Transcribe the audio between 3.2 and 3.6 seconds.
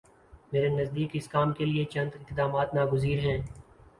ہیں۔